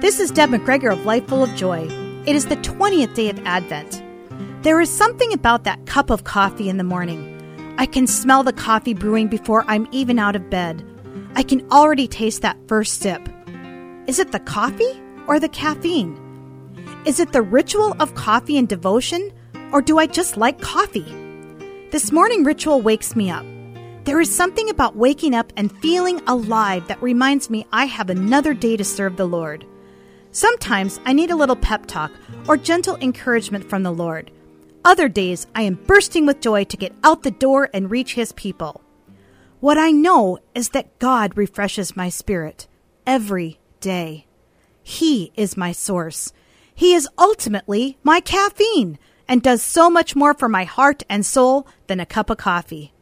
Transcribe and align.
This 0.00 0.18
is 0.18 0.30
Deb 0.30 0.48
McGregor 0.48 0.90
of 0.90 1.04
Life 1.04 1.28
Full 1.28 1.42
of 1.42 1.54
Joy. 1.54 1.86
It 2.24 2.34
is 2.34 2.46
the 2.46 2.56
20th 2.56 3.12
day 3.12 3.28
of 3.28 3.38
Advent. 3.40 4.02
There 4.62 4.80
is 4.80 4.88
something 4.88 5.30
about 5.34 5.64
that 5.64 5.84
cup 5.84 6.08
of 6.08 6.24
coffee 6.24 6.70
in 6.70 6.78
the 6.78 6.84
morning. 6.84 7.76
I 7.76 7.84
can 7.84 8.06
smell 8.06 8.42
the 8.42 8.54
coffee 8.54 8.94
brewing 8.94 9.28
before 9.28 9.62
I'm 9.68 9.86
even 9.92 10.18
out 10.18 10.36
of 10.36 10.48
bed. 10.48 10.82
I 11.34 11.42
can 11.42 11.70
already 11.70 12.08
taste 12.08 12.40
that 12.40 12.56
first 12.66 13.02
sip. 13.02 13.28
Is 14.06 14.18
it 14.18 14.32
the 14.32 14.40
coffee 14.40 15.02
or 15.26 15.38
the 15.38 15.50
caffeine? 15.50 16.18
Is 17.04 17.20
it 17.20 17.32
the 17.32 17.42
ritual 17.42 17.94
of 18.00 18.14
coffee 18.14 18.56
and 18.56 18.66
devotion, 18.66 19.30
or 19.70 19.82
do 19.82 19.98
I 19.98 20.06
just 20.06 20.38
like 20.38 20.62
coffee? 20.62 21.14
This 21.90 22.10
morning 22.10 22.42
ritual 22.42 22.80
wakes 22.80 23.14
me 23.14 23.28
up. 23.28 23.44
There 24.04 24.18
is 24.18 24.34
something 24.34 24.70
about 24.70 24.96
waking 24.96 25.34
up 25.34 25.52
and 25.58 25.70
feeling 25.70 26.22
alive 26.26 26.88
that 26.88 27.02
reminds 27.02 27.50
me 27.50 27.66
I 27.70 27.84
have 27.84 28.08
another 28.08 28.54
day 28.54 28.78
to 28.78 28.84
serve 28.84 29.18
the 29.18 29.28
Lord. 29.28 29.66
Sometimes 30.32 31.00
I 31.04 31.12
need 31.12 31.30
a 31.30 31.36
little 31.36 31.56
pep 31.56 31.86
talk 31.86 32.12
or 32.46 32.56
gentle 32.56 32.96
encouragement 32.96 33.68
from 33.68 33.82
the 33.82 33.92
Lord. 33.92 34.30
Other 34.84 35.08
days 35.08 35.46
I 35.54 35.62
am 35.62 35.74
bursting 35.74 36.24
with 36.24 36.40
joy 36.40 36.64
to 36.64 36.76
get 36.76 36.94
out 37.02 37.22
the 37.22 37.32
door 37.32 37.68
and 37.74 37.90
reach 37.90 38.14
His 38.14 38.32
people. 38.32 38.80
What 39.58 39.76
I 39.76 39.90
know 39.90 40.38
is 40.54 40.70
that 40.70 40.98
God 40.98 41.36
refreshes 41.36 41.96
my 41.96 42.08
spirit 42.08 42.68
every 43.06 43.58
day. 43.80 44.26
He 44.82 45.32
is 45.36 45.56
my 45.56 45.72
source. 45.72 46.32
He 46.74 46.94
is 46.94 47.08
ultimately 47.18 47.98
my 48.02 48.20
caffeine 48.20 48.98
and 49.28 49.42
does 49.42 49.62
so 49.62 49.90
much 49.90 50.16
more 50.16 50.32
for 50.32 50.48
my 50.48 50.64
heart 50.64 51.02
and 51.08 51.26
soul 51.26 51.66
than 51.88 52.00
a 52.00 52.06
cup 52.06 52.30
of 52.30 52.38
coffee. 52.38 52.92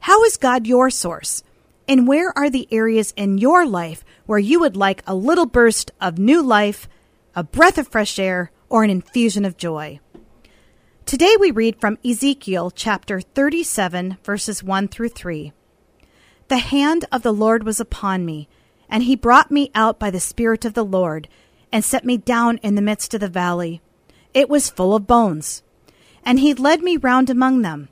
How 0.00 0.22
is 0.24 0.36
God 0.36 0.66
your 0.66 0.90
source? 0.90 1.42
And 1.88 2.06
where 2.06 2.36
are 2.38 2.48
the 2.48 2.68
areas 2.70 3.12
in 3.16 3.38
your 3.38 3.66
life 3.66 4.04
where 4.26 4.38
you 4.38 4.60
would 4.60 4.76
like 4.76 5.02
a 5.06 5.14
little 5.14 5.46
burst 5.46 5.90
of 6.00 6.18
new 6.18 6.42
life, 6.42 6.88
a 7.34 7.42
breath 7.44 7.78
of 7.78 7.88
fresh 7.88 8.18
air, 8.18 8.50
or 8.68 8.84
an 8.84 8.90
infusion 8.90 9.44
of 9.44 9.56
joy? 9.56 10.00
Today 11.06 11.36
we 11.38 11.50
read 11.50 11.80
from 11.80 11.98
Ezekiel 12.04 12.70
chapter 12.70 13.20
37, 13.20 14.18
verses 14.24 14.62
1 14.62 14.88
through 14.88 15.10
3. 15.10 15.52
The 16.48 16.58
hand 16.58 17.04
of 17.12 17.22
the 17.22 17.32
Lord 17.32 17.64
was 17.64 17.80
upon 17.80 18.24
me, 18.24 18.48
and 18.88 19.02
he 19.02 19.16
brought 19.16 19.50
me 19.50 19.70
out 19.74 19.98
by 19.98 20.10
the 20.10 20.20
Spirit 20.20 20.64
of 20.64 20.74
the 20.74 20.84
Lord, 20.84 21.28
and 21.70 21.84
set 21.84 22.04
me 22.04 22.16
down 22.16 22.58
in 22.58 22.74
the 22.74 22.82
midst 22.82 23.14
of 23.14 23.20
the 23.20 23.28
valley. 23.28 23.80
It 24.32 24.48
was 24.48 24.70
full 24.70 24.94
of 24.94 25.06
bones. 25.06 25.62
And 26.24 26.38
he 26.38 26.54
led 26.54 26.82
me 26.82 26.96
round 26.96 27.28
among 27.28 27.62
them. 27.62 27.88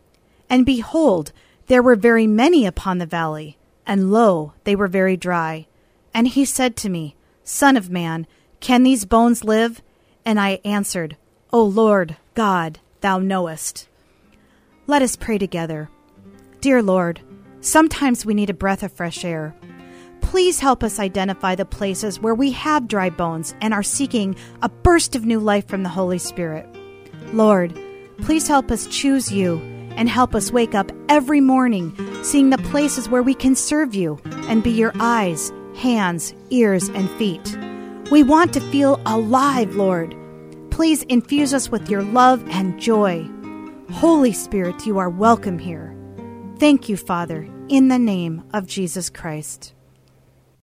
And 0.48 0.64
behold, 0.64 1.32
there 1.66 1.82
were 1.82 1.96
very 1.96 2.26
many 2.26 2.64
upon 2.64 2.98
the 2.98 3.06
valley 3.06 3.58
and 3.86 4.12
lo, 4.12 4.52
they 4.64 4.76
were 4.76 4.88
very 4.88 5.16
dry. 5.16 5.66
And 6.14 6.28
he 6.28 6.44
said 6.44 6.76
to 6.76 6.88
me, 6.88 7.16
Son 7.44 7.76
of 7.76 7.90
man, 7.90 8.26
can 8.60 8.82
these 8.82 9.04
bones 9.04 9.44
live? 9.44 9.82
And 10.24 10.38
I 10.38 10.60
answered, 10.64 11.16
O 11.52 11.62
Lord 11.62 12.16
God, 12.34 12.78
thou 13.00 13.18
knowest. 13.18 13.88
Let 14.86 15.02
us 15.02 15.16
pray 15.16 15.38
together. 15.38 15.88
Dear 16.60 16.82
Lord, 16.82 17.20
sometimes 17.60 18.24
we 18.24 18.34
need 18.34 18.50
a 18.50 18.54
breath 18.54 18.82
of 18.82 18.92
fresh 18.92 19.24
air. 19.24 19.54
Please 20.20 20.60
help 20.60 20.82
us 20.82 20.98
identify 20.98 21.54
the 21.54 21.64
places 21.64 22.20
where 22.20 22.34
we 22.34 22.52
have 22.52 22.88
dry 22.88 23.10
bones 23.10 23.54
and 23.60 23.74
are 23.74 23.82
seeking 23.82 24.36
a 24.62 24.68
burst 24.68 25.14
of 25.14 25.26
new 25.26 25.40
life 25.40 25.66
from 25.66 25.82
the 25.82 25.88
Holy 25.88 26.18
Spirit. 26.18 26.66
Lord, 27.32 27.78
please 28.22 28.48
help 28.48 28.70
us 28.70 28.86
choose 28.86 29.30
you 29.30 29.58
and 29.96 30.08
help 30.08 30.34
us 30.34 30.50
wake 30.50 30.74
up 30.74 30.90
every 31.08 31.40
morning 31.40 31.94
seeing 32.22 32.50
the 32.50 32.58
places 32.58 33.08
where 33.08 33.22
we 33.22 33.34
can 33.34 33.54
serve 33.54 33.94
you 33.94 34.18
and 34.48 34.62
be 34.62 34.70
your 34.70 34.92
eyes, 35.00 35.52
hands, 35.82 36.32
ears, 36.50 36.88
and 36.90 37.10
feet. 37.18 37.58
We 38.12 38.22
want 38.22 38.52
to 38.54 38.60
feel 38.70 39.00
alive, 39.04 39.74
Lord. 39.74 40.14
Please 40.70 41.02
infuse 41.04 41.52
us 41.52 41.70
with 41.70 41.90
your 41.90 42.02
love 42.02 42.42
and 42.50 42.80
joy. 42.80 43.28
Holy 43.90 44.32
Spirit, 44.32 44.86
you 44.86 44.98
are 44.98 45.10
welcome 45.10 45.58
here. 45.58 45.94
Thank 46.58 46.88
you, 46.88 46.96
Father, 46.96 47.48
in 47.68 47.88
the 47.88 47.98
name 47.98 48.44
of 48.54 48.68
Jesus 48.68 49.10
Christ. 49.10 49.74